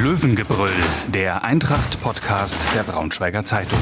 [0.00, 0.70] Löwengebrüll,
[1.12, 3.80] der Eintracht-Podcast der Braunschweiger Zeitung.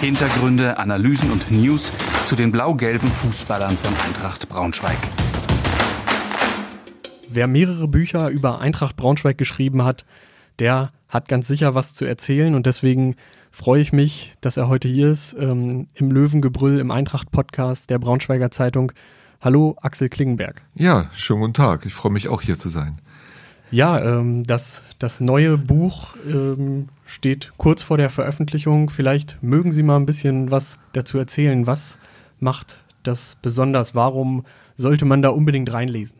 [0.00, 1.92] Hintergründe, Analysen und News
[2.26, 4.98] zu den blau-gelben Fußballern von Eintracht Braunschweig.
[7.28, 10.04] Wer mehrere Bücher über Eintracht Braunschweig geschrieben hat,
[10.58, 13.14] der hat ganz sicher was zu erzählen und deswegen
[13.52, 18.50] freue ich mich, dass er heute hier ist ähm, im Löwengebrüll im Eintracht-Podcast der Braunschweiger
[18.50, 18.90] Zeitung.
[19.40, 20.62] Hallo, Axel Klingenberg.
[20.74, 21.86] Ja, schönen guten Tag.
[21.86, 22.96] Ich freue mich auch hier zu sein.
[23.72, 28.90] Ja, ähm, das, das neue Buch ähm, steht kurz vor der Veröffentlichung.
[28.90, 31.66] Vielleicht mögen Sie mal ein bisschen was dazu erzählen.
[31.66, 31.98] Was
[32.38, 33.94] macht das besonders?
[33.94, 34.44] Warum
[34.76, 36.18] sollte man da unbedingt reinlesen?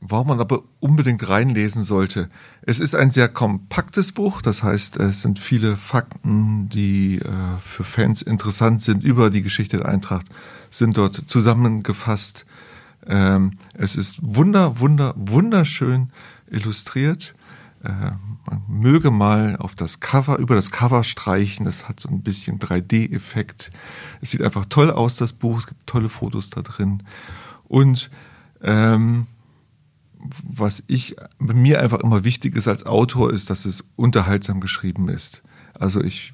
[0.00, 2.28] Warum man aber unbedingt reinlesen sollte.
[2.62, 7.84] Es ist ein sehr kompaktes Buch, das heißt, es sind viele Fakten, die äh, für
[7.84, 10.26] Fans interessant sind über die Geschichte der Eintracht,
[10.70, 12.46] sind dort zusammengefasst.
[13.06, 16.10] Ähm, es ist wunder, wunder, wunderschön
[16.50, 17.34] illustriert.
[17.84, 18.12] Äh,
[18.46, 21.64] man möge mal auf das Cover, über das Cover streichen.
[21.64, 23.70] Das hat so ein bisschen 3D-Effekt.
[24.20, 25.58] Es sieht einfach toll aus, das Buch.
[25.58, 27.02] Es gibt tolle Fotos da drin.
[27.64, 28.10] Und
[28.62, 29.26] ähm,
[30.44, 35.08] was ich bei mir einfach immer wichtig ist als Autor, ist, dass es unterhaltsam geschrieben
[35.08, 35.42] ist.
[35.78, 36.32] Also ich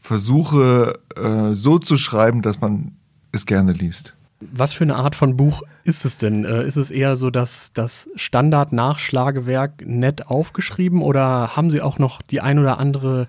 [0.00, 2.92] versuche äh, so zu schreiben, dass man
[3.32, 4.14] es gerne liest.
[4.40, 6.44] Was für eine Art von Buch ist es denn?
[6.44, 12.20] Äh, ist es eher so das, das Standard-Nachschlagewerk nett aufgeschrieben oder haben Sie auch noch
[12.22, 13.28] die ein oder andere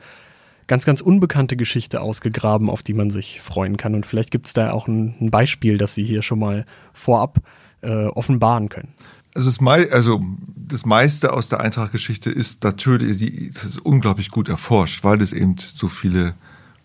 [0.67, 3.95] ganz, ganz unbekannte Geschichte ausgegraben, auf die man sich freuen kann?
[3.95, 7.39] Und vielleicht gibt es da auch ein, ein, Beispiel, das Sie hier schon mal vorab
[7.81, 8.89] äh, offenbaren können.
[9.33, 10.21] Also das, mei also
[10.55, 15.31] das meiste aus der Eintracht-Geschichte ist natürlich, die, das ist unglaublich gut erforscht, weil es
[15.31, 16.33] eben so viele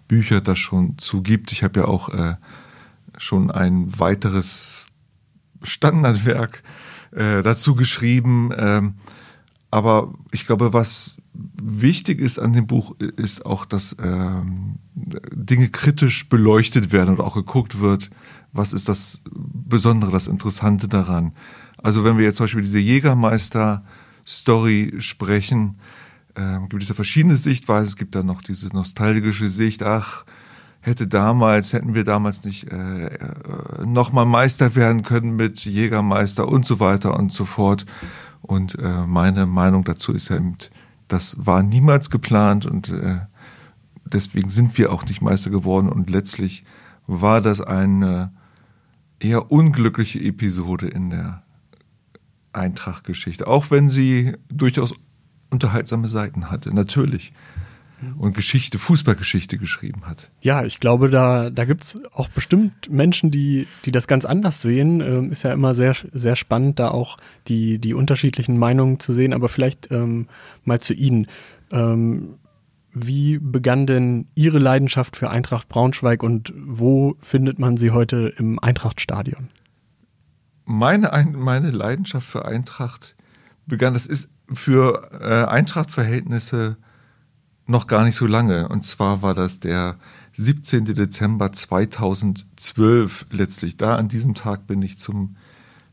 [0.06, 1.50] Bücher da schon zu gibt.
[1.50, 2.34] Ich habe ja auch äh,
[3.22, 4.86] schon ein weiteres
[5.62, 6.62] Standardwerk
[7.12, 8.50] äh, dazu geschrieben.
[8.56, 8.94] Ähm,
[9.70, 16.28] aber ich glaube, was wichtig ist an dem Buch, ist auch, dass ähm, Dinge kritisch
[16.28, 18.10] beleuchtet werden und auch geguckt wird,
[18.52, 21.32] was ist das Besondere, das Interessante daran.
[21.78, 25.78] Also wenn wir jetzt zum Beispiel diese Jägermeister-Story sprechen,
[26.34, 27.88] äh, gibt es ja verschiedene Sichtweisen.
[27.88, 30.24] Es gibt da noch diese nostalgische Sicht, ach,
[30.82, 36.66] hätte damals, hätten wir damals nicht äh, äh, nochmal Meister werden können mit Jägermeister und
[36.66, 37.86] so weiter und so fort.
[38.42, 40.56] Und äh, meine Meinung dazu ist ja eben,
[41.06, 43.20] das war niemals geplant und äh,
[44.04, 46.64] deswegen sind wir auch nicht Meister geworden und letztlich
[47.06, 48.32] war das eine
[49.20, 51.44] eher unglückliche Episode in der
[52.52, 54.94] Eintracht-Geschichte, auch wenn sie durchaus
[55.50, 57.32] unterhaltsame Seiten hatte, natürlich
[58.18, 60.30] und Geschichte, Fußballgeschichte geschrieben hat.
[60.40, 64.62] Ja, ich glaube, da, da gibt es auch bestimmt Menschen, die, die das ganz anders
[64.62, 65.00] sehen.
[65.00, 67.16] Ähm, ist ja immer sehr, sehr spannend, da auch
[67.48, 69.32] die, die unterschiedlichen Meinungen zu sehen.
[69.32, 70.28] Aber vielleicht ähm,
[70.64, 71.26] mal zu Ihnen.
[71.70, 72.34] Ähm,
[72.94, 78.58] wie begann denn Ihre Leidenschaft für Eintracht Braunschweig und wo findet man sie heute im
[78.58, 79.48] Eintrachtstadion?
[80.64, 83.16] Meine, meine Leidenschaft für Eintracht
[83.66, 86.76] begann, das ist für äh, Eintracht-Verhältnisse
[87.72, 88.68] noch gar nicht so lange.
[88.68, 89.96] Und zwar war das der
[90.34, 90.84] 17.
[90.84, 93.76] Dezember 2012 letztlich.
[93.76, 95.36] Da an diesem Tag bin ich zum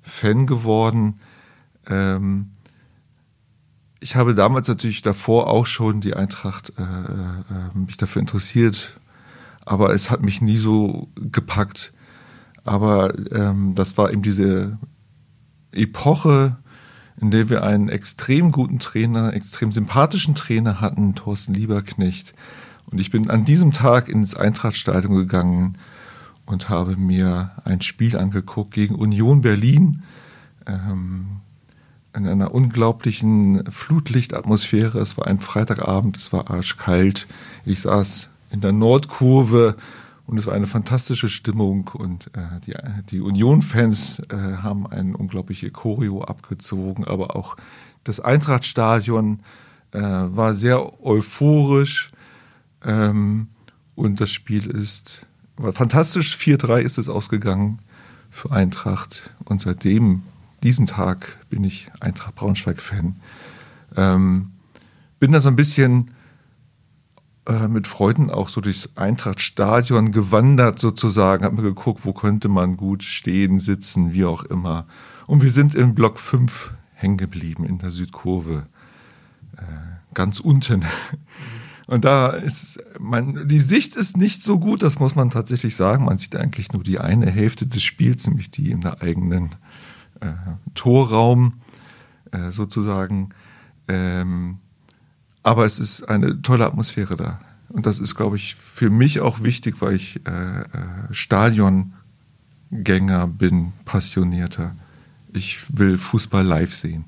[0.04, 1.20] Fan geworden.
[1.88, 2.52] Ähm,
[4.00, 9.00] ich habe damals natürlich davor auch schon die Eintracht äh, äh, mich dafür interessiert,
[9.66, 11.92] aber es hat mich nie so gepackt.
[12.64, 14.78] Aber ähm, das war eben diese
[15.72, 16.58] Epoche,
[17.20, 22.34] in der wir einen extrem guten Trainer, extrem sympathischen Trainer hatten, Thorsten Lieberknecht.
[22.90, 25.78] Und ich bin an diesem Tag ins Eintrachtstadion gegangen
[26.46, 30.04] und habe mir ein Spiel angeguckt gegen Union Berlin.
[30.66, 31.42] Ähm,
[32.16, 35.00] in einer unglaublichen Flutlichtatmosphäre.
[35.00, 37.28] Es war ein Freitagabend, es war arschkalt.
[37.66, 39.76] Ich saß in der Nordkurve
[40.30, 42.76] und es war eine fantastische Stimmung und äh, die,
[43.10, 47.58] die Union-Fans äh, haben eine unglaubliche Choreo abgezogen, aber auch
[48.04, 49.40] das Eintrachtstadion
[49.92, 52.12] äh, war sehr euphorisch
[52.86, 53.48] ähm,
[53.96, 55.26] und das Spiel ist
[55.58, 56.38] war fantastisch.
[56.38, 57.80] 4-3 ist es ausgegangen
[58.30, 60.22] für Eintracht und seitdem,
[60.62, 63.16] diesen Tag, bin ich Eintracht Braunschweig-Fan.
[63.98, 64.52] Ähm,
[65.20, 66.12] bin da so ein bisschen
[67.50, 72.78] äh, mit Freunden auch so durchs Eintrachtstadion gewandert sozusagen, habe mir geguckt, wo könnte man
[72.78, 74.86] gut stehen, sitzen, wie auch immer.
[75.26, 78.68] Und wir sind im Block 5 hängen geblieben in der Südkurve,
[79.58, 79.62] äh,
[80.14, 80.86] ganz unten.
[81.88, 86.06] Und da ist man, die Sicht ist nicht so gut, das muss man tatsächlich sagen.
[86.06, 89.56] Man sieht eigentlich nur die eine Hälfte des Spiels, nämlich die in der eigenen
[90.20, 90.34] äh,
[90.76, 91.54] Torraum
[92.32, 93.30] äh, sozusagen
[93.88, 94.60] Ähm,
[95.44, 97.40] aber es ist eine tolle Atmosphäre da.
[97.70, 100.66] Und das ist, glaube ich, für mich auch wichtig, weil ich äh, äh,
[101.12, 104.76] Stadiongänger bin, passionierter.
[105.34, 107.06] Ich will Fußball live sehen.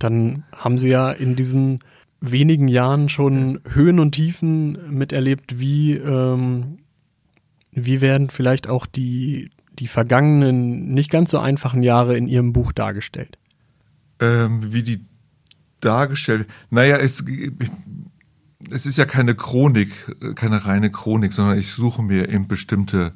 [0.00, 1.78] Dann haben Sie ja in diesen
[2.20, 5.60] wenigen Jahren schon Höhen und Tiefen miterlebt.
[5.60, 6.78] Wie, ähm,
[7.70, 12.72] wie werden vielleicht auch die, die vergangenen, nicht ganz so einfachen Jahre in Ihrem Buch
[12.72, 13.38] dargestellt?
[14.20, 15.00] Ähm, wie die
[15.80, 16.48] dargestellt.
[16.70, 17.24] Naja, es,
[18.70, 19.90] es ist ja keine Chronik,
[20.36, 23.12] keine reine Chronik, sondern ich suche mir eben bestimmte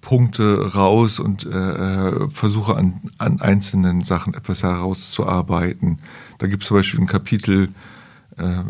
[0.00, 5.98] Punkte raus und äh, äh versuche an, an einzelnen Sachen etwas herauszuarbeiten.
[6.38, 7.70] Da gibt es zum Beispiel ein Kapitel
[8.36, 8.62] äh,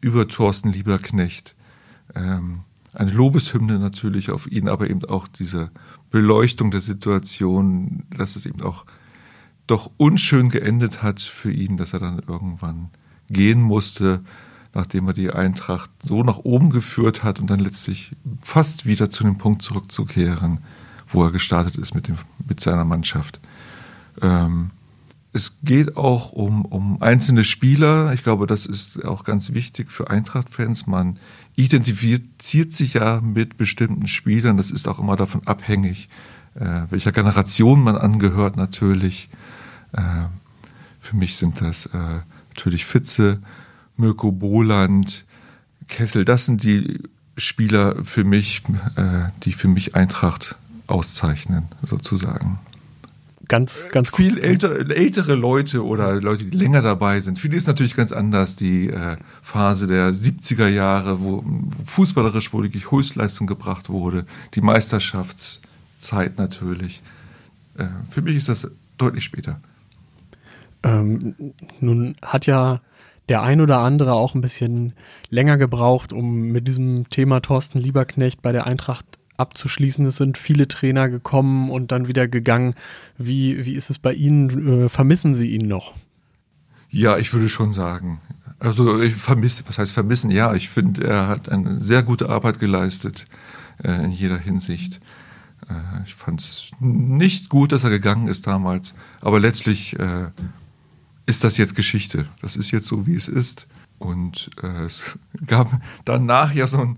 [0.00, 1.54] über Thorsten Lieberknecht.
[2.14, 2.60] Ähm,
[2.94, 5.70] eine Lobeshymne natürlich auf ihn, aber eben auch diese
[6.10, 8.84] Beleuchtung der Situation, dass es eben auch
[9.72, 12.90] doch unschön geendet hat für ihn, dass er dann irgendwann
[13.30, 14.20] gehen musste,
[14.74, 19.24] nachdem er die Eintracht so nach oben geführt hat und dann letztlich fast wieder zu
[19.24, 20.58] dem Punkt zurückzukehren,
[21.08, 22.16] wo er gestartet ist mit, dem,
[22.46, 23.40] mit seiner Mannschaft.
[24.20, 24.70] Ähm,
[25.32, 28.12] es geht auch um, um einzelne Spieler.
[28.12, 30.86] Ich glaube, das ist auch ganz wichtig für Eintracht-Fans.
[30.86, 31.18] Man
[31.56, 34.58] identifiziert sich ja mit bestimmten Spielern.
[34.58, 36.10] Das ist auch immer davon abhängig,
[36.56, 39.30] äh, welcher Generation man angehört natürlich.
[39.92, 40.00] Äh,
[41.00, 43.40] für mich sind das äh, natürlich Fitze,
[43.96, 45.24] Mirko Boland,
[45.88, 46.24] Kessel.
[46.24, 47.00] Das sind die
[47.36, 48.62] Spieler für mich,
[48.96, 50.56] äh, die für mich Eintracht
[50.86, 52.58] auszeichnen, sozusagen.
[53.48, 57.38] Ganz, ganz Viel älter, ältere Leute oder Leute, die länger dabei sind.
[57.38, 61.44] Für die ist natürlich ganz anders die äh, Phase der 70er Jahre, wo
[61.84, 64.24] fußballerisch wo wirklich Höchstleistung gebracht wurde.
[64.54, 67.02] Die Meisterschaftszeit natürlich.
[67.76, 69.60] Äh, für mich ist das deutlich später.
[70.82, 72.80] Ähm, nun hat ja
[73.28, 74.94] der ein oder andere auch ein bisschen
[75.30, 79.06] länger gebraucht, um mit diesem Thema Thorsten Lieberknecht bei der Eintracht
[79.36, 80.04] abzuschließen.
[80.06, 82.74] Es sind viele Trainer gekommen und dann wieder gegangen.
[83.16, 84.84] Wie, wie ist es bei Ihnen?
[84.84, 85.94] Äh, vermissen Sie ihn noch?
[86.90, 88.20] Ja, ich würde schon sagen.
[88.58, 90.30] Also ich vermisse, was heißt vermissen?
[90.30, 93.26] Ja, ich finde, er hat eine sehr gute Arbeit geleistet
[93.82, 95.00] äh, in jeder Hinsicht.
[95.68, 100.26] Äh, ich fand es nicht gut, dass er gegangen ist damals, aber letztlich äh,
[101.26, 102.26] ist das jetzt Geschichte.
[102.40, 103.66] Das ist jetzt so, wie es ist.
[103.98, 105.02] Und äh, es
[105.46, 106.96] gab danach ja so ein,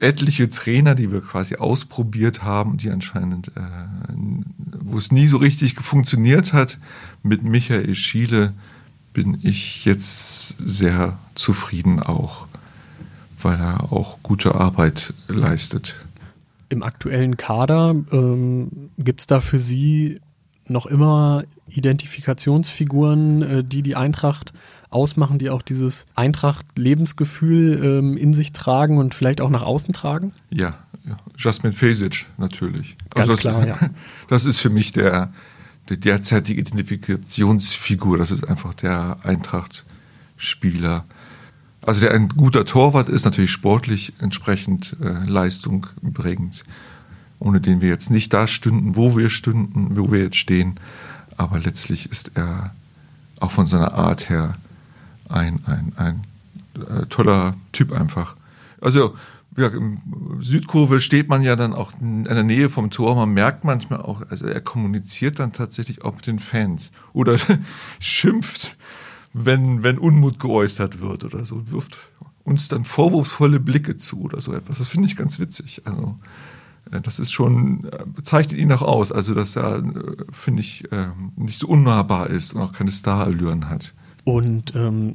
[0.00, 3.60] etliche Trainer, die wir quasi ausprobiert haben, die anscheinend, äh,
[4.80, 6.78] wo es nie so richtig funktioniert hat.
[7.22, 8.52] Mit Michael Schiele
[9.12, 12.46] bin ich jetzt sehr zufrieden auch,
[13.42, 15.96] weil er auch gute Arbeit leistet.
[16.68, 20.20] Im aktuellen Kader ähm, gibt es da für Sie
[20.66, 24.52] noch immer Identifikationsfiguren, äh, die die Eintracht
[24.90, 30.32] ausmachen, die auch dieses Eintracht-Lebensgefühl ähm, in sich tragen und vielleicht auch nach außen tragen?
[30.50, 31.16] Ja, ja.
[31.36, 32.96] Jasmin Fesic natürlich.
[33.14, 33.78] Ganz also klar, ja.
[34.28, 35.32] Das ist für mich der,
[35.88, 38.18] der derzeitige Identifikationsfigur.
[38.18, 41.04] Das ist einfach der Eintracht-Spieler.
[41.82, 46.64] Also der ein guter Torwart ist, natürlich sportlich entsprechend äh, Leistung bringend,
[47.38, 50.74] ohne den wir jetzt nicht da stünden, wo wir stünden, wo wir jetzt stehen.
[51.38, 52.72] Aber letztlich ist er
[53.40, 54.54] auch von seiner Art her
[55.30, 56.24] ein, ein, ein
[56.74, 58.36] äh, toller Typ einfach.
[58.80, 59.16] Also
[59.56, 60.00] ja, im
[60.40, 63.16] Südkurve steht man ja dann auch in der Nähe vom Tor.
[63.16, 67.36] Man merkt manchmal auch, also er kommuniziert dann tatsächlich auch mit den Fans oder
[68.00, 68.76] schimpft,
[69.32, 71.96] wenn, wenn Unmut geäußert wird oder so, wirft
[72.44, 74.78] uns dann vorwurfsvolle Blicke zu oder so etwas.
[74.78, 75.82] Das finde ich ganz witzig.
[75.84, 76.18] Also
[77.02, 79.82] das ist schon, äh, zeichnet ihn auch aus, also dass er, äh,
[80.32, 80.84] finde ich,
[81.36, 83.94] nicht so unnahbar ist und auch keine Starallüren hat.
[84.24, 85.14] Und ähm,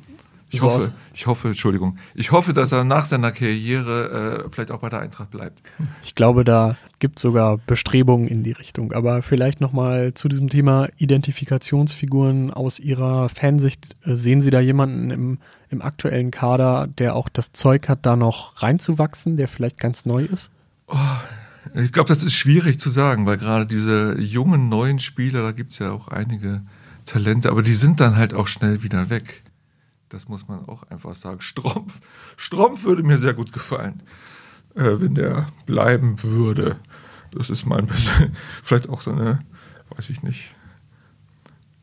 [0.54, 4.70] ich so hoffe, ich hoffe, Entschuldigung, ich hoffe, dass er nach seiner Karriere äh, vielleicht
[4.70, 5.64] auch bei der Eintracht bleibt.
[6.04, 8.92] Ich glaube, da gibt es sogar Bestrebungen in die Richtung.
[8.94, 13.98] Aber vielleicht nochmal zu diesem Thema Identifikationsfiguren aus Ihrer Fansicht.
[14.06, 15.38] Sehen Sie da jemanden im,
[15.70, 20.24] im aktuellen Kader, der auch das Zeug hat, da noch reinzuwachsen, der vielleicht ganz neu
[20.24, 20.52] ist?
[20.88, 20.98] Oh,
[21.76, 25.74] ich glaube, das ist schwierig zu sagen, weil gerade diese jungen, neuen Spieler, da gibt
[25.74, 26.62] es ja auch einige
[27.06, 29.44] Talente, aber die sind dann halt auch schnell wieder weg.
[30.10, 31.42] Das muss man auch einfach sagen.
[31.42, 32.00] Strumpf,
[32.38, 34.04] Strumpf würde mir sehr gut gefallen,
[34.76, 36.78] äh, wenn der bleiben würde.
[37.32, 39.40] Das ist mein bisschen, vielleicht auch so eine,
[39.96, 40.54] weiß ich nicht.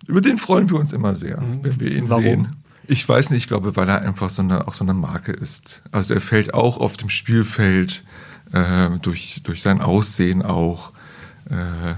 [0.06, 1.64] Über den freuen wir uns immer sehr, mhm.
[1.64, 2.22] wenn wir ihn Warum?
[2.22, 2.56] sehen.
[2.86, 5.82] Ich weiß nicht, ich glaube, weil er einfach so eine, auch so eine Marke ist.
[5.92, 8.04] Also er fällt auch auf dem Spielfeld
[8.52, 10.92] äh, durch, durch sein Aussehen auch
[11.48, 11.94] äh,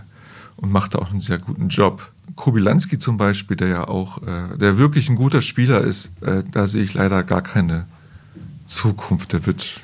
[0.56, 2.12] und macht auch einen sehr guten Job.
[2.36, 6.66] Kobilanski zum Beispiel, der ja auch, äh, der wirklich ein guter Spieler ist, äh, da
[6.66, 7.86] sehe ich leider gar keine
[8.66, 9.32] Zukunft.
[9.32, 9.82] Der wird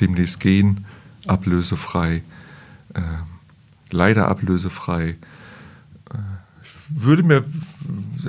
[0.00, 0.86] demnächst gehen,
[1.26, 2.22] ablösefrei,
[2.94, 3.00] äh,
[3.90, 5.16] leider ablösefrei.
[6.10, 6.18] Äh,
[6.88, 7.44] würde mir,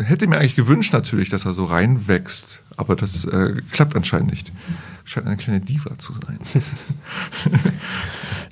[0.03, 3.27] hätte mir eigentlich gewünscht natürlich, dass er so reinwächst, aber das
[3.71, 4.51] klappt anscheinend nicht.
[5.11, 6.39] Scheint eine kleine Diva zu sein.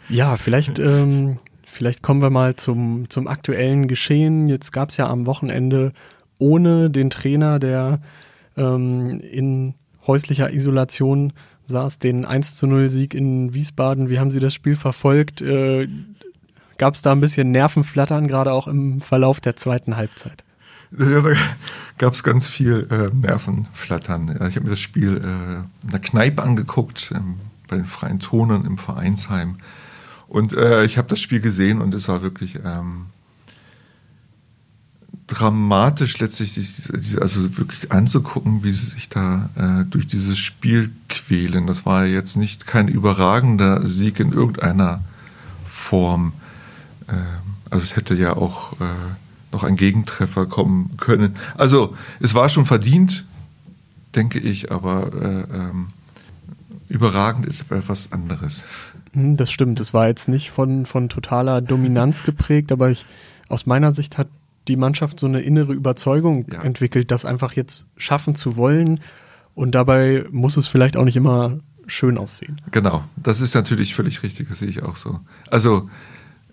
[0.10, 1.38] ja, vielleicht ähm,
[1.80, 4.48] Vielleicht kommen wir mal zum, zum aktuellen Geschehen.
[4.48, 5.94] Jetzt gab es ja am Wochenende
[6.40, 8.02] ohne den Trainer, der
[8.58, 9.76] ähm, in
[10.06, 11.32] häuslicher Isolation
[11.68, 14.10] saß, den 1 zu 0 Sieg in Wiesbaden.
[14.10, 15.42] Wie haben Sie das Spiel verfolgt?
[15.42, 15.88] Äh,
[16.78, 20.44] Gab es da ein bisschen Nervenflattern, gerade auch im Verlauf der zweiten Halbzeit?
[20.92, 21.22] Da
[21.98, 24.30] gab es ganz viel äh, Nervenflattern.
[24.48, 27.36] Ich habe mir das Spiel äh, in der Kneipe angeguckt, ähm,
[27.68, 29.58] bei den Freien Tonern im Vereinsheim.
[30.28, 33.08] Und äh, ich habe das Spiel gesehen und es war wirklich ähm,
[35.28, 36.58] dramatisch letztlich,
[37.22, 41.68] also wirklich anzugucken, wie sie sich da äh, durch dieses Spiel quälen.
[41.68, 45.02] Das war jetzt nicht kein überragender Sieg in irgendeiner
[45.70, 46.34] Form.
[47.08, 47.14] Äh,
[47.70, 48.86] also es hätte ja auch äh,
[49.52, 51.36] noch ein Gegentreffer kommen können.
[51.58, 53.26] Also es war schon verdient,
[54.16, 55.88] denke ich, aber äh, ähm,
[56.88, 58.66] überragend ist etwas anderes.
[59.14, 59.80] Hm, das stimmt.
[59.80, 63.06] Es war jetzt nicht von, von totaler Dominanz geprägt, aber ich,
[63.48, 64.28] aus meiner Sicht hat
[64.68, 66.62] die Mannschaft so eine innere Überzeugung ja.
[66.62, 69.00] entwickelt, das einfach jetzt schaffen zu wollen.
[69.56, 72.62] Und dabei muss es vielleicht auch nicht immer schön aussehen.
[72.72, 75.20] Genau, das ist natürlich völlig richtig, das sehe ich auch so.
[75.50, 75.90] Also,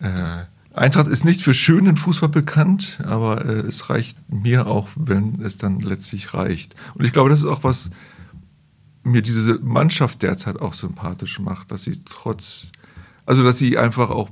[0.01, 0.45] äh,
[0.77, 5.57] Eintracht ist nicht für schönen Fußball bekannt, aber äh, es reicht mir auch, wenn es
[5.57, 6.75] dann letztlich reicht.
[6.95, 7.91] Und ich glaube, das ist auch was,
[9.03, 12.73] mir diese Mannschaft derzeit auch sympathisch macht, dass sie trotz,
[13.25, 14.31] also dass sie einfach auch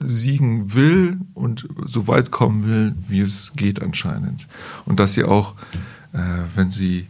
[0.00, 4.48] siegen will und so weit kommen will, wie es geht anscheinend.
[4.86, 5.54] Und dass sie auch,
[6.12, 7.08] äh, wenn sie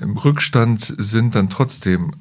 [0.00, 2.12] im Rückstand sind, dann trotzdem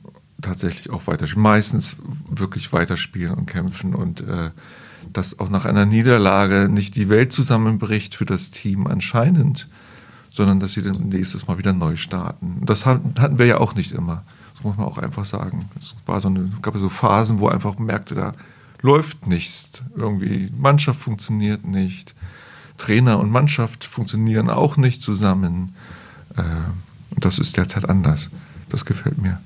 [0.42, 1.96] tatsächlich auch weiterspielen, meistens
[2.30, 4.52] wirklich weiterspielen und kämpfen und äh,
[5.14, 9.68] dass auch nach einer Niederlage nicht die Welt zusammenbricht für das Team anscheinend,
[10.32, 12.62] sondern dass sie dann nächstes Mal wieder neu starten.
[12.66, 14.24] Das hatten wir ja auch nicht immer.
[14.54, 15.70] Das muss man auch einfach sagen.
[15.80, 18.32] Es war so eine, gab so Phasen, wo einfach merkte, da
[18.82, 19.84] läuft nichts.
[19.96, 22.16] Irgendwie Mannschaft funktioniert nicht.
[22.78, 25.74] Trainer und Mannschaft funktionieren auch nicht zusammen.
[26.36, 26.42] Äh,
[27.12, 28.30] und das ist derzeit anders.
[28.70, 29.40] Das gefällt mir.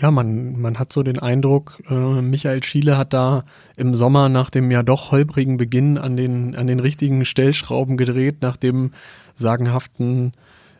[0.00, 3.44] Ja, man, man hat so den Eindruck, äh, Michael Schiele hat da
[3.76, 8.36] im Sommer nach dem ja doch holprigen Beginn an den, an den richtigen Stellschrauben gedreht,
[8.40, 8.92] nachdem
[9.34, 10.32] sagenhaften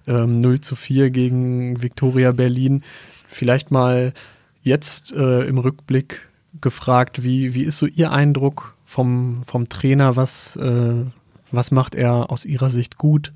[0.07, 2.85] ähm, 0 zu 4 gegen Viktoria Berlin.
[3.27, 4.13] Vielleicht mal
[4.63, 6.29] jetzt äh, im Rückblick
[6.61, 10.15] gefragt, wie, wie ist so Ihr Eindruck vom, vom Trainer?
[10.15, 10.95] Was, äh,
[11.51, 13.33] was macht er aus Ihrer Sicht gut?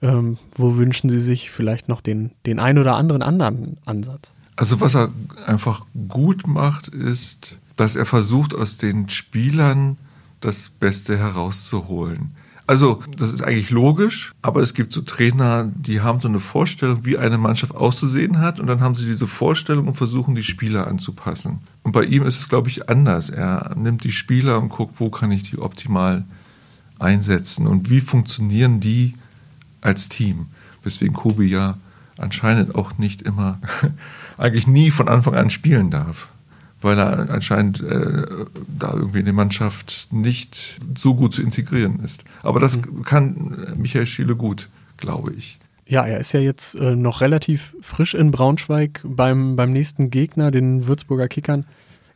[0.00, 4.32] Ähm, wo wünschen Sie sich vielleicht noch den, den ein oder anderen anderen Ansatz?
[4.58, 5.12] Also was er
[5.46, 9.98] einfach gut macht, ist, dass er versucht, aus den Spielern
[10.40, 12.32] das Beste herauszuholen.
[12.66, 17.04] Also, das ist eigentlich logisch, aber es gibt so Trainer, die haben so eine Vorstellung,
[17.04, 20.88] wie eine Mannschaft auszusehen hat und dann haben sie diese Vorstellung und versuchen, die Spieler
[20.88, 21.60] anzupassen.
[21.84, 23.30] Und bei ihm ist es, glaube ich, anders.
[23.30, 26.24] Er nimmt die Spieler und guckt, wo kann ich die optimal
[26.98, 29.14] einsetzen und wie funktionieren die
[29.82, 30.46] als Team.
[30.82, 31.78] Weswegen Kobi ja
[32.18, 33.60] anscheinend auch nicht immer,
[34.38, 36.28] eigentlich nie von Anfang an spielen darf
[36.80, 38.26] weil er anscheinend äh,
[38.68, 42.24] da irgendwie in die Mannschaft nicht so gut zu integrieren ist.
[42.42, 43.02] Aber das mhm.
[43.02, 45.58] kann Michael Schiele gut, glaube ich.
[45.86, 50.50] Ja, er ist ja jetzt äh, noch relativ frisch in Braunschweig beim, beim nächsten Gegner,
[50.50, 51.64] den Würzburger Kickern.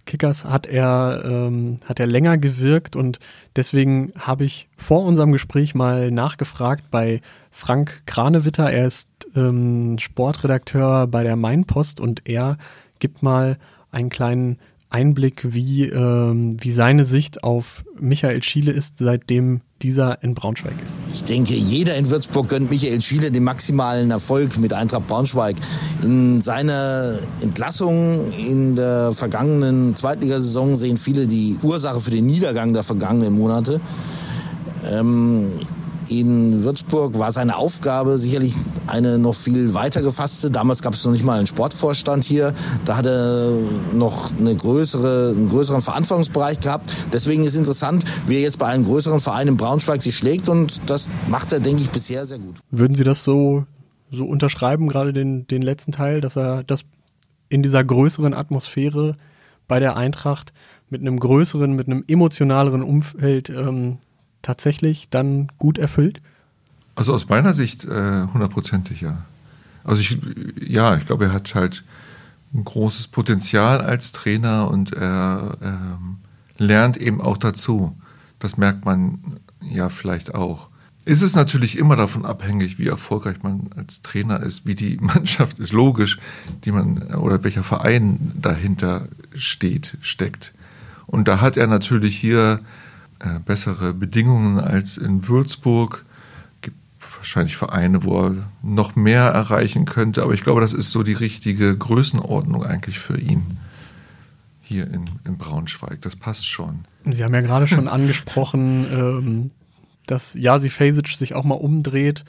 [0.04, 3.18] Kickers hat er, ähm, hat er länger gewirkt und
[3.56, 8.72] deswegen habe ich vor unserem Gespräch mal nachgefragt bei Frank Kranewitter.
[8.72, 12.58] Er ist ähm, Sportredakteur bei der Mainpost und er
[12.98, 13.58] gibt mal
[13.92, 14.58] einen kleinen
[14.92, 20.98] Einblick, wie, ähm, wie seine Sicht auf Michael Schiele ist, seitdem dieser in Braunschweig ist.
[21.12, 25.56] Ich denke, jeder in Würzburg gönnt Michael Schiele den maximalen Erfolg mit Eintracht Braunschweig.
[26.02, 32.82] In seiner Entlassung in der vergangenen Zweitligasaison sehen viele die Ursache für den Niedergang der
[32.82, 33.80] vergangenen Monate.
[34.84, 35.48] Ähm,
[36.08, 38.54] in Würzburg war seine Aufgabe sicherlich
[38.86, 40.50] eine noch viel weiter gefasste.
[40.50, 42.54] Damals gab es noch nicht mal einen Sportvorstand hier.
[42.84, 43.52] Da hat er
[43.94, 46.92] noch eine größere, einen größeren Verantwortungsbereich gehabt.
[47.12, 50.80] Deswegen ist interessant, wie er jetzt bei einem größeren Verein in Braunschweig sich schlägt und
[50.86, 52.56] das macht er, denke ich, bisher sehr gut.
[52.70, 53.64] Würden Sie das so,
[54.10, 56.84] so unterschreiben, gerade den, den letzten Teil, dass er das
[57.48, 59.16] in dieser größeren Atmosphäre
[59.68, 60.52] bei der Eintracht
[60.90, 63.98] mit einem größeren, mit einem emotionaleren Umfeld ähm,
[64.42, 66.20] tatsächlich dann gut erfüllt?
[66.94, 69.24] Also aus meiner Sicht äh, hundertprozentig ja.
[69.84, 70.18] Also ich,
[70.60, 71.84] ja, ich glaube, er hat halt
[72.54, 76.18] ein großes Potenzial als Trainer und er ähm,
[76.58, 77.96] lernt eben auch dazu.
[78.38, 80.68] Das merkt man ja vielleicht auch.
[81.04, 85.58] Ist es natürlich immer davon abhängig, wie erfolgreich man als Trainer ist, wie die Mannschaft
[85.58, 86.18] ist, logisch,
[86.64, 90.52] die man oder welcher Verein dahinter steht, steckt.
[91.06, 92.60] Und da hat er natürlich hier
[93.22, 96.04] äh, bessere Bedingungen als in Würzburg
[97.22, 100.24] wahrscheinlich Vereine, wo er noch mehr erreichen könnte.
[100.24, 103.58] Aber ich glaube, das ist so die richtige Größenordnung eigentlich für ihn
[104.60, 106.02] hier in, in Braunschweig.
[106.02, 106.84] Das passt schon.
[107.04, 109.50] Sie haben ja gerade schon angesprochen, ähm,
[110.06, 112.24] dass Jasi Fasic sich auch mal umdreht,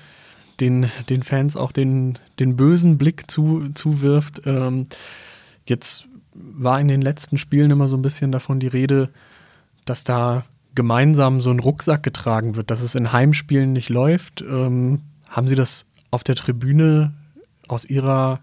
[0.60, 4.44] den, den Fans auch den, den bösen Blick zu, zuwirft.
[4.46, 4.86] Ähm,
[5.66, 9.10] jetzt war in den letzten Spielen immer so ein bisschen davon die Rede,
[9.86, 14.42] dass da gemeinsam so ein Rucksack getragen wird, dass es in Heimspielen nicht läuft.
[14.42, 17.13] Ähm, haben Sie das auf der Tribüne
[17.68, 18.39] aus Ihrer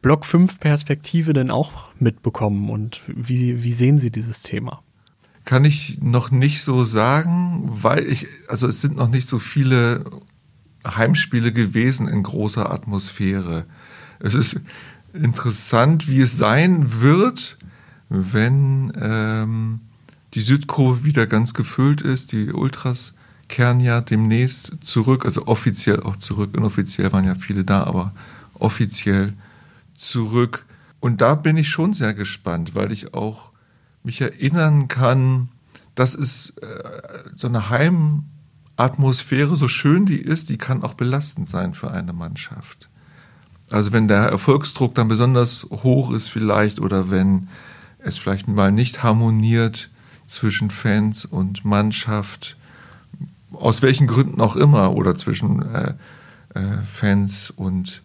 [0.00, 4.82] Block 5 Perspektive denn auch mitbekommen und wie, wie sehen Sie dieses Thema?
[5.44, 10.04] Kann ich noch nicht so sagen, weil ich, also es sind noch nicht so viele
[10.86, 13.66] Heimspiele gewesen in großer Atmosphäre.
[14.18, 14.60] Es ist
[15.12, 17.58] interessant, wie es sein wird,
[18.08, 19.80] wenn ähm,
[20.34, 22.32] die Südkurve wieder ganz gefüllt ist.
[22.32, 23.14] Die Ultras
[23.48, 26.56] kehren ja demnächst zurück, also offiziell auch zurück.
[26.56, 28.12] Inoffiziell waren ja viele da, aber
[28.54, 29.34] offiziell
[29.94, 30.64] zurück.
[31.00, 33.52] Und da bin ich schon sehr gespannt, weil ich auch
[34.04, 35.48] mich erinnern kann,
[35.94, 41.74] dass es äh, so eine Heimatmosphäre, so schön die ist, die kann auch belastend sein
[41.74, 42.88] für eine Mannschaft.
[43.70, 47.48] Also wenn der Erfolgsdruck dann besonders hoch ist vielleicht oder wenn
[47.98, 49.90] es vielleicht mal nicht harmoniert,
[50.32, 52.56] zwischen Fans und Mannschaft,
[53.52, 55.94] aus welchen Gründen auch immer, oder zwischen äh,
[56.54, 58.02] äh, Fans und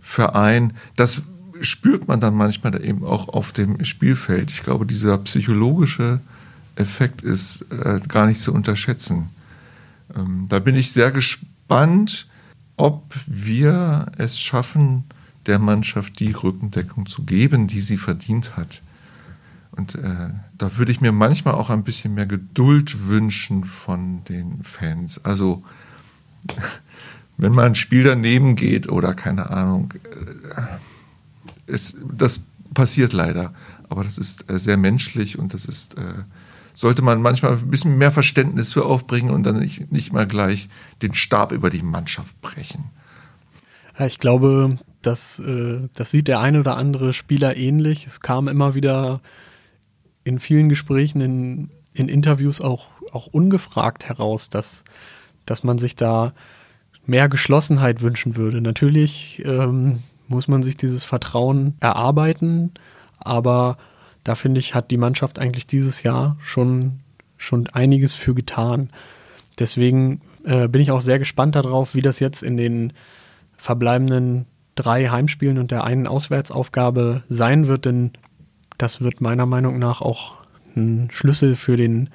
[0.00, 1.22] Verein, das
[1.60, 4.50] spürt man dann manchmal eben auch auf dem Spielfeld.
[4.50, 6.20] Ich glaube, dieser psychologische
[6.76, 9.30] Effekt ist äh, gar nicht zu unterschätzen.
[10.16, 12.26] Ähm, da bin ich sehr gespannt,
[12.76, 15.04] ob wir es schaffen,
[15.46, 18.82] der Mannschaft die Rückendeckung zu geben, die sie verdient hat.
[19.80, 24.62] Und äh, da würde ich mir manchmal auch ein bisschen mehr Geduld wünschen von den
[24.62, 25.24] Fans.
[25.24, 25.62] Also
[27.38, 32.42] wenn mal ein Spiel daneben geht oder keine Ahnung, äh, es, das
[32.74, 33.54] passiert leider.
[33.88, 36.24] Aber das ist äh, sehr menschlich und das ist, äh,
[36.74, 40.68] sollte man manchmal ein bisschen mehr Verständnis für aufbringen und dann nicht, nicht mal gleich
[41.00, 42.90] den Stab über die Mannschaft brechen.
[43.98, 48.06] Ich glaube, das, äh, das sieht der ein oder andere Spieler ähnlich.
[48.06, 49.22] Es kam immer wieder
[50.24, 54.84] in vielen Gesprächen, in, in Interviews auch, auch ungefragt heraus, dass,
[55.46, 56.32] dass man sich da
[57.06, 58.60] mehr Geschlossenheit wünschen würde.
[58.60, 62.72] Natürlich ähm, muss man sich dieses Vertrauen erarbeiten,
[63.18, 63.78] aber
[64.24, 67.00] da finde ich, hat die Mannschaft eigentlich dieses Jahr schon,
[67.36, 68.90] schon einiges für getan.
[69.58, 72.92] Deswegen äh, bin ich auch sehr gespannt darauf, wie das jetzt in den
[73.56, 78.12] verbleibenden drei Heimspielen und der einen Auswärtsaufgabe sein wird, denn
[78.82, 80.34] das wird meiner Meinung nach auch
[80.76, 82.08] ein Schlüssel für den,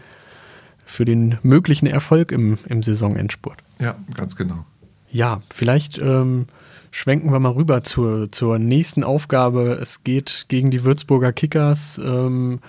[0.85, 3.59] für den möglichen Erfolg im, im Saisonendspurt.
[3.79, 4.65] Ja, ganz genau.
[5.09, 6.47] Ja, vielleicht ähm,
[6.91, 9.77] schwenken wir mal rüber zur, zur nächsten Aufgabe.
[9.81, 11.99] Es geht gegen die Würzburger Kickers.
[12.03, 12.59] Ähm,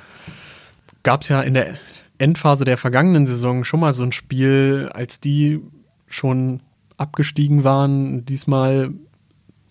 [1.03, 1.77] Gab es ja in der
[2.19, 5.61] Endphase der vergangenen Saison schon mal so ein Spiel, als die
[6.09, 6.61] schon
[6.97, 8.25] abgestiegen waren.
[8.25, 8.91] Diesmal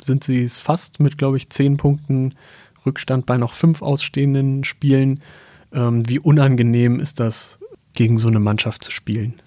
[0.02, 2.36] sind sie es fast mit, glaube ich, zehn Punkten
[2.86, 5.22] Rückstand bei noch fünf ausstehenden Spielen.
[5.72, 7.60] Ähm, wie unangenehm ist das,
[7.94, 9.42] gegen so eine Mannschaft zu spielen?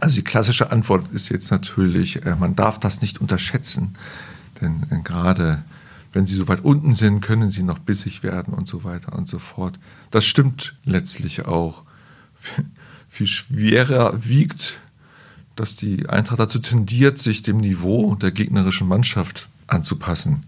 [0.00, 3.94] Also die klassische Antwort ist jetzt natürlich, äh, man darf das nicht unterschätzen.
[4.60, 5.64] Denn äh, gerade
[6.12, 9.28] wenn sie so weit unten sind, können sie noch bissig werden und so weiter und
[9.28, 9.78] so fort.
[10.10, 11.84] Das stimmt letztlich auch.
[13.08, 14.78] Viel schwerer wiegt,
[15.56, 20.44] dass die Eintracht dazu tendiert, sich dem Niveau der gegnerischen Mannschaft anzupassen.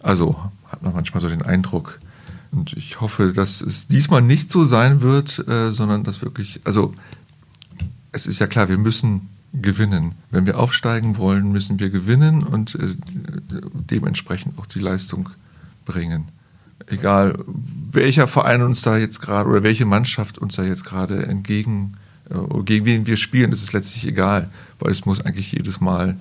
[0.00, 0.38] Also
[0.70, 1.98] hat man manchmal so den Eindruck.
[2.50, 6.94] Und ich hoffe, dass es diesmal nicht so sein wird, äh, sondern dass wirklich, also
[8.12, 10.12] es ist ja klar, wir müssen gewinnen.
[10.30, 12.94] Wenn wir aufsteigen wollen, müssen wir gewinnen und äh,
[13.90, 15.30] dementsprechend auch die Leistung
[15.84, 16.28] bringen.
[16.86, 17.38] Egal,
[17.90, 21.94] welcher Verein uns da jetzt gerade oder welche Mannschaft uns da jetzt gerade entgegen,
[22.30, 26.16] äh, gegen wen wir spielen, das ist letztlich egal, weil es muss eigentlich jedes Mal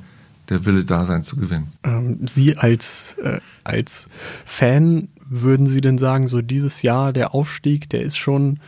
[0.49, 1.67] der Wille da sein zu gewinnen.
[1.83, 4.07] Ähm, Sie als, äh, als
[4.45, 8.59] Fan, würden Sie denn sagen, so dieses Jahr der Aufstieg, der ist schon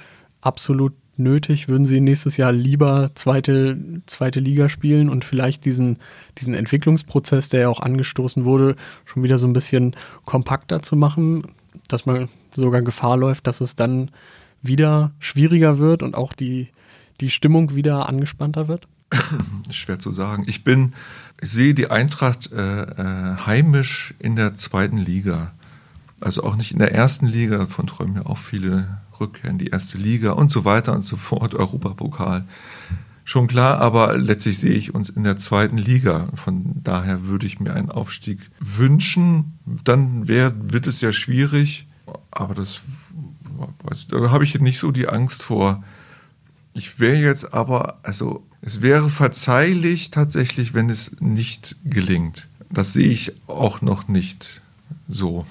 [0.41, 1.69] absolut nötig?
[1.69, 5.97] Würden Sie nächstes Jahr lieber zweite, zweite Liga spielen und vielleicht diesen,
[6.37, 11.43] diesen Entwicklungsprozess, der ja auch angestoßen wurde, schon wieder so ein bisschen kompakter zu machen,
[11.87, 14.11] dass man sogar Gefahr läuft, dass es dann
[14.61, 16.69] wieder schwieriger wird und auch die,
[17.21, 18.87] die Stimmung wieder angespannter wird?
[19.71, 20.43] Schwer zu sagen.
[20.47, 20.93] Ich bin,
[21.41, 25.53] ich sehe die Eintracht äh, äh, heimisch in der zweiten Liga.
[26.21, 29.67] Also auch nicht in der ersten Liga, davon träumen ja auch viele Rückkehr in die
[29.67, 32.45] erste Liga und so weiter und so fort, Europapokal.
[33.23, 36.29] Schon klar, aber letztlich sehe ich uns in der zweiten Liga.
[36.33, 39.59] Von daher würde ich mir einen Aufstieg wünschen.
[39.83, 41.87] Dann wär, wird es ja schwierig,
[42.31, 42.81] aber das
[44.09, 45.83] da habe ich nicht so die Angst vor.
[46.73, 52.47] Ich wäre jetzt aber, also es wäre verzeihlich tatsächlich, wenn es nicht gelingt.
[52.69, 54.61] Das sehe ich auch noch nicht
[55.07, 55.45] so.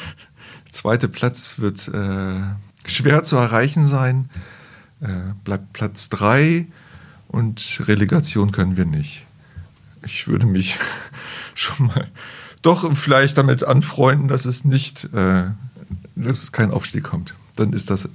[0.72, 2.40] Zweite Platz wird äh,
[2.86, 4.30] schwer zu erreichen sein.
[5.00, 6.66] Äh, bleibt Platz drei
[7.28, 9.26] und Relegation können wir nicht.
[10.04, 10.76] Ich würde mich
[11.54, 12.08] schon mal
[12.62, 15.44] doch vielleicht damit anfreunden, dass es nicht, äh,
[16.16, 17.34] dass es kein Aufstieg kommt.
[17.56, 18.08] Dann ist das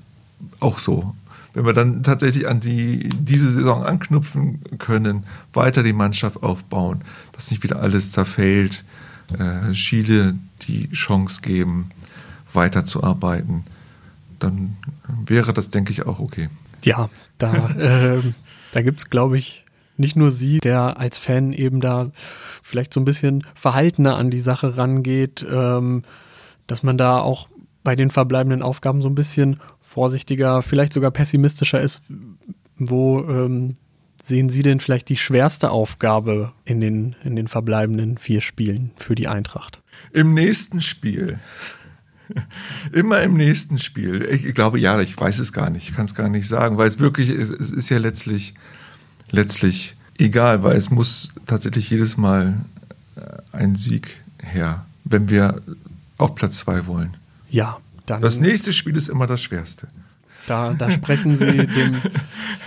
[0.59, 1.15] auch so
[1.53, 7.51] wenn wir dann tatsächlich an die, diese Saison anknüpfen können, weiter die Mannschaft aufbauen, dass
[7.51, 8.83] nicht wieder alles zerfällt,
[9.37, 10.35] äh, Chile
[10.67, 11.91] die Chance geben,
[12.51, 13.63] weiterzuarbeiten,
[14.39, 14.77] dann
[15.25, 16.49] wäre das, denke ich, auch okay.
[16.83, 18.21] Ja, da, äh,
[18.71, 22.09] da gibt es, glaube ich, nicht nur Sie, der als Fan eben da
[22.63, 26.03] vielleicht so ein bisschen verhaltener an die Sache rangeht, ähm,
[26.65, 27.47] dass man da auch
[27.83, 29.59] bei den verbleibenden Aufgaben so ein bisschen
[29.93, 32.01] vorsichtiger, vielleicht sogar pessimistischer ist,
[32.77, 33.75] wo ähm,
[34.23, 39.15] sehen Sie denn vielleicht die schwerste Aufgabe in den, in den verbleibenden vier Spielen für
[39.15, 39.81] die Eintracht?
[40.11, 41.39] Im nächsten Spiel.
[42.91, 44.27] Immer im nächsten Spiel.
[44.31, 45.89] Ich glaube, ja, ich weiß es gar nicht.
[45.89, 48.55] Ich kann es gar nicht sagen, weil es wirklich, es, es ist ja letztlich,
[49.29, 52.55] letztlich egal, weil es muss tatsächlich jedes Mal
[53.15, 55.61] äh, ein Sieg her, wenn wir
[56.17, 57.15] auf Platz zwei wollen.
[57.49, 59.87] Ja, dann, das nächste Spiel ist immer das schwerste.
[60.47, 62.01] Da, da sprechen Sie dem,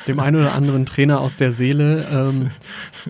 [0.07, 2.07] dem einen oder anderen Trainer aus der Seele.
[2.11, 2.51] Ähm,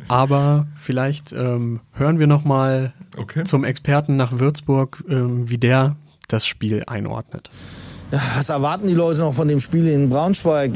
[0.08, 3.44] aber vielleicht ähm, hören wir noch mal okay.
[3.44, 5.96] zum Experten nach Würzburg, ähm, wie der
[6.28, 7.50] das Spiel einordnet.
[8.12, 10.72] Ja, was erwarten die Leute noch von dem Spiel in Braunschweig?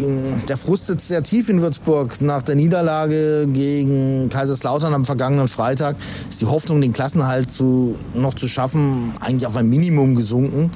[0.49, 2.21] Der Frust sitzt sehr tief in Würzburg.
[2.21, 5.97] Nach der Niederlage gegen Kaiserslautern am vergangenen Freitag
[6.29, 10.73] ist die Hoffnung, den Klassenhalt zu, noch zu schaffen, eigentlich auf ein Minimum gesunken.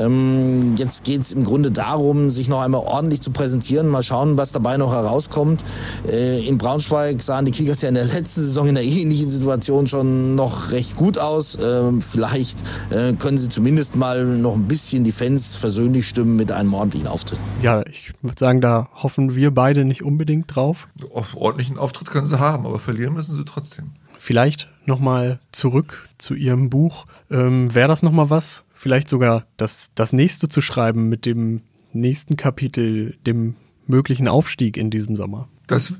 [0.00, 3.88] Ähm, jetzt geht es im Grunde darum, sich noch einmal ordentlich zu präsentieren.
[3.88, 5.64] Mal schauen, was dabei noch herauskommt.
[6.08, 9.86] Äh, in Braunschweig sahen die Kickers ja in der letzten Saison in einer ähnlichen Situation
[9.86, 11.58] schon noch recht gut aus.
[11.62, 12.58] Ähm, vielleicht
[12.90, 17.08] äh, können sie zumindest mal noch ein bisschen die Fans versöhnlich stimmen mit einem ordentlichen
[17.08, 17.38] Auftritt.
[17.60, 20.88] Ja, ich würde sagen, da hoffen wir beide nicht unbedingt drauf.
[21.12, 23.92] Auf ordentlichen Auftritt können sie haben, aber verlieren müssen sie trotzdem.
[24.18, 27.06] Vielleicht nochmal zurück zu Ihrem Buch.
[27.30, 31.62] Ähm, Wäre das nochmal was vielleicht sogar das, das nächste zu schreiben mit dem
[31.94, 33.54] nächsten Kapitel, dem
[33.86, 35.48] möglichen Aufstieg in diesem Sommer?
[35.66, 35.94] Das,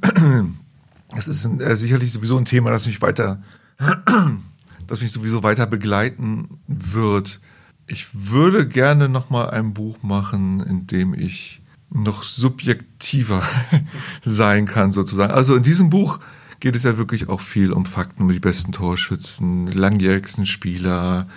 [1.09, 3.42] das ist äh, sicherlich sowieso ein Thema, das mich weiter,
[4.87, 7.40] das mich sowieso weiter begleiten wird.
[7.87, 13.42] Ich würde gerne noch mal ein Buch machen, in dem ich noch subjektiver
[14.27, 15.33] sein kann, sozusagen.
[15.33, 16.20] Also in diesem Buch
[16.61, 21.29] geht es ja wirklich auch viel um Fakten, um die besten Torschützen, langjährigsten Spieler,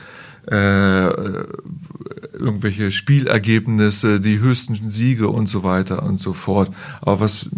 [0.48, 1.08] äh,
[2.34, 6.74] irgendwelche Spielergebnisse, die höchsten Siege und so weiter und so fort.
[7.02, 7.50] Aber was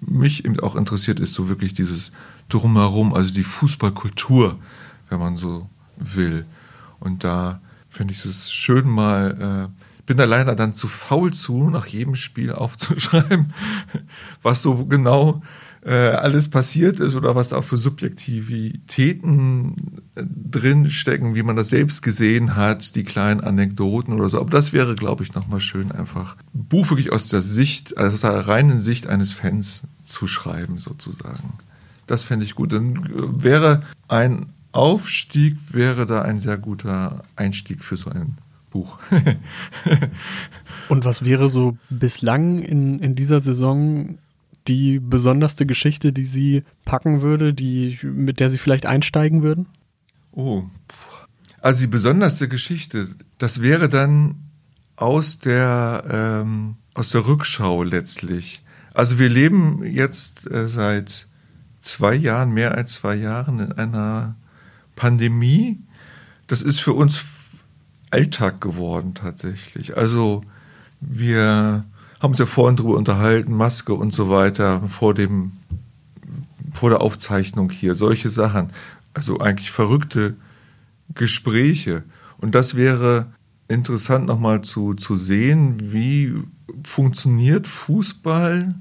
[0.00, 2.12] mich eben auch interessiert, ist so wirklich dieses
[2.48, 4.58] Drumherum, also die Fußballkultur,
[5.08, 6.44] wenn man so will.
[7.00, 11.70] Und da finde ich es schön mal, äh, bin da leider dann zu faul zu,
[11.70, 13.52] nach jedem Spiel aufzuschreiben,
[14.42, 15.42] was so genau
[15.84, 22.02] äh, alles passiert ist oder was auch für Subjektivitäten äh, drinstecken, wie man das selbst
[22.02, 24.40] gesehen hat, die kleinen Anekdoten oder so.
[24.40, 28.20] Aber das wäre, glaube ich, nochmal schön, einfach Buch wirklich aus der Sicht, also aus
[28.20, 31.54] der reinen Sicht eines Fans zu schreiben, sozusagen.
[32.06, 32.72] Das fände ich gut.
[32.72, 38.38] Dann äh, wäre ein Aufstieg, wäre da ein sehr guter Einstieg für so ein
[38.70, 39.00] Buch.
[40.88, 44.18] Und was wäre so bislang in, in dieser Saison
[44.68, 49.66] die besonderste Geschichte, die Sie packen würde, die, mit der Sie vielleicht einsteigen würden?
[50.32, 50.64] Oh,
[51.60, 54.36] also die besonderste Geschichte, das wäre dann
[54.96, 58.62] aus der, ähm, aus der Rückschau letztlich.
[58.94, 61.26] Also wir leben jetzt äh, seit
[61.80, 64.36] zwei Jahren, mehr als zwei Jahren in einer
[64.96, 65.80] Pandemie.
[66.46, 67.24] Das ist für uns
[68.10, 69.96] Alltag geworden tatsächlich.
[69.96, 70.42] Also
[71.00, 71.84] wir
[72.22, 75.52] haben uns ja vorhin drüber unterhalten, Maske und so weiter, vor dem,
[76.72, 78.68] vor der Aufzeichnung hier, solche Sachen.
[79.12, 80.36] Also eigentlich verrückte
[81.14, 82.04] Gespräche.
[82.38, 83.26] Und das wäre
[83.66, 86.32] interessant nochmal zu, zu sehen, wie
[86.84, 88.74] funktioniert Fußball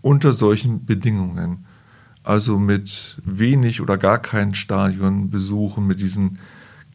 [0.00, 1.66] unter solchen Bedingungen.
[2.22, 6.38] Also mit wenig oder gar keinen Stadionbesuchen, mit diesen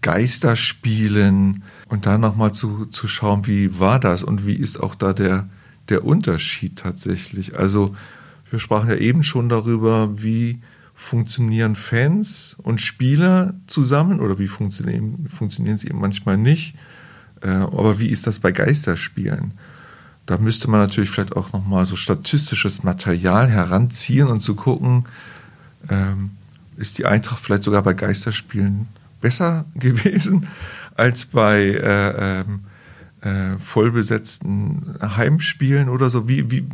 [0.01, 5.13] Geisterspielen und dann nochmal zu, zu schauen, wie war das und wie ist auch da
[5.13, 5.49] der,
[5.89, 7.57] der Unterschied tatsächlich.
[7.57, 7.95] Also
[8.49, 10.59] wir sprachen ja eben schon darüber, wie
[10.93, 16.75] funktionieren Fans und Spieler zusammen oder wie funktionieren, funktionieren sie eben manchmal nicht.
[17.41, 19.53] Äh, aber wie ist das bei Geisterspielen?
[20.25, 25.05] Da müsste man natürlich vielleicht auch nochmal so statistisches Material heranziehen und zu gucken,
[25.89, 26.31] ähm,
[26.77, 28.87] ist die Eintracht vielleicht sogar bei Geisterspielen
[29.21, 30.47] besser gewesen
[30.95, 32.61] als bei äh, ähm,
[33.25, 36.67] äh, vollbesetzten Heimspielen oder so, wie, wie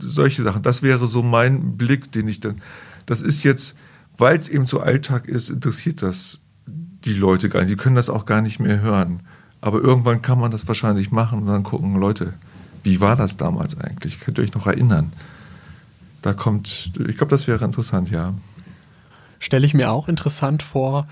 [0.00, 0.62] solche Sachen.
[0.62, 2.60] Das wäre so mein Blick, den ich dann.
[3.06, 3.76] Das ist jetzt,
[4.16, 7.70] weil es eben so Alltag ist, interessiert das die Leute gar nicht.
[7.70, 9.20] Die können das auch gar nicht mehr hören.
[9.60, 12.34] Aber irgendwann kann man das wahrscheinlich machen und dann gucken, Leute,
[12.82, 14.18] wie war das damals eigentlich?
[14.18, 15.12] Könnt ihr euch noch erinnern?
[16.22, 18.34] Da kommt, ich glaube, das wäre interessant, ja.
[19.38, 21.06] Stelle ich mir auch interessant vor,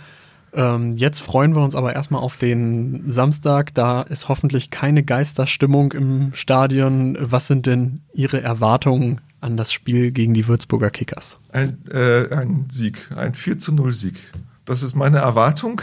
[0.54, 3.72] ähm, jetzt freuen wir uns aber erstmal auf den Samstag.
[3.74, 7.16] Da ist hoffentlich keine Geisterstimmung im Stadion.
[7.20, 11.38] Was sind denn Ihre Erwartungen an das Spiel gegen die Würzburger Kickers?
[11.52, 14.16] Ein, äh, ein Sieg, ein 4 zu 0 Sieg.
[14.64, 15.80] Das ist meine Erwartung.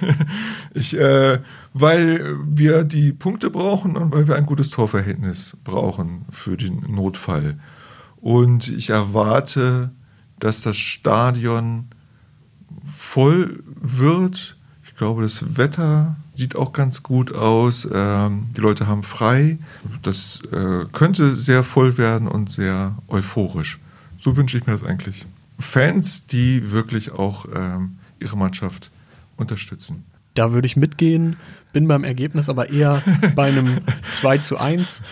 [0.74, 1.38] ich, äh,
[1.72, 7.58] weil wir die Punkte brauchen und weil wir ein gutes Torverhältnis brauchen für den Notfall.
[8.16, 9.92] Und ich erwarte,
[10.40, 11.88] dass das Stadion
[12.96, 14.56] voll wird.
[14.86, 17.88] Ich glaube, das Wetter sieht auch ganz gut aus.
[17.92, 19.58] Ähm, die Leute haben frei.
[20.02, 23.78] Das äh, könnte sehr voll werden und sehr euphorisch.
[24.20, 25.26] So wünsche ich mir das eigentlich.
[25.58, 28.90] Fans, die wirklich auch ähm, ihre Mannschaft
[29.36, 30.04] unterstützen.
[30.34, 31.36] Da würde ich mitgehen,
[31.72, 33.02] bin beim Ergebnis aber eher
[33.34, 33.78] bei einem
[34.12, 35.02] 2 zu 1.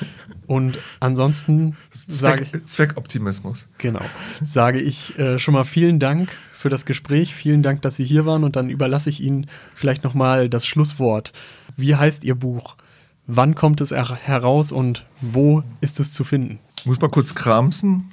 [0.47, 2.67] Und ansonsten sage ich.
[2.67, 3.67] Zweckoptimismus.
[3.79, 4.05] Genau.
[4.45, 6.29] Sage ich äh, schon mal vielen Dank
[6.65, 7.35] für das Gespräch.
[7.35, 11.35] Vielen Dank, dass Sie hier waren und dann überlasse ich Ihnen vielleicht nochmal das Schlusswort.
[11.77, 12.77] Wie heißt Ihr Buch?
[13.27, 16.61] Wann kommt es heraus und wo ist es zu finden?
[16.87, 18.13] Muss mal kurz kramsen.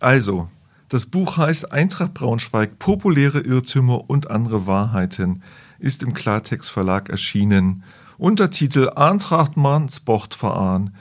[0.00, 0.48] Also,
[0.88, 5.42] das Buch heißt Eintracht Braunschweig, populäre Irrtümer und andere Wahrheiten,
[5.78, 7.82] ist im Klartext Verlag erschienen.
[8.16, 10.94] Untertitel Eintracht Mann Sportverein.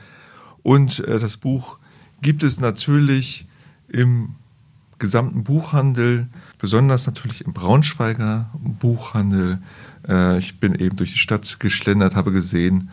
[0.64, 1.78] Und äh, das Buch
[2.22, 3.48] gibt es natürlich
[3.88, 4.36] im
[5.00, 6.28] gesamten Buchhandel,
[6.60, 9.60] besonders natürlich im Braunschweiger Buchhandel.
[10.08, 12.90] Äh, ich bin eben durch die Stadt geschlendert, habe gesehen,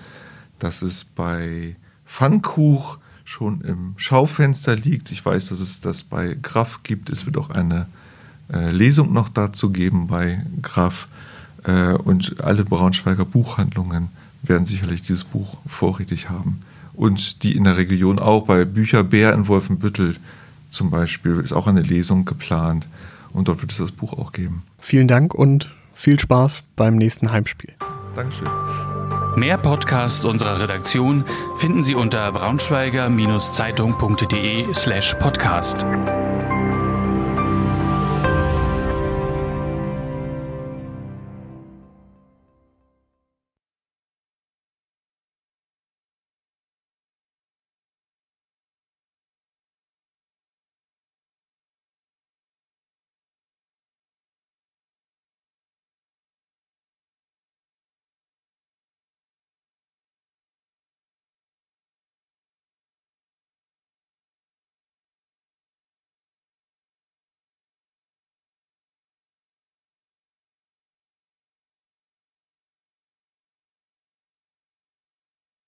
[0.59, 5.11] dass es bei Pfannkuch schon im Schaufenster liegt.
[5.11, 7.11] Ich weiß, dass es das bei Graf gibt.
[7.11, 7.87] Es wird auch eine
[8.53, 11.09] äh, Lesung noch dazu geben bei Graf.
[11.65, 14.09] Äh, und alle Braunschweiger Buchhandlungen
[14.43, 16.63] werden sicherlich dieses Buch vorrätig haben.
[16.95, 20.17] Und die in der Region auch bei Bücherbär in Wolfenbüttel
[20.77, 22.87] zum Beispiel ist auch eine Lesung geplant
[23.33, 24.63] und dort wird es das Buch auch geben.
[24.79, 27.73] Vielen Dank und viel Spaß beim nächsten Heimspiel.
[28.15, 28.49] Dankeschön.
[29.37, 35.85] Mehr Podcasts unserer Redaktion finden Sie unter braunschweiger-zeitung.de slash podcast.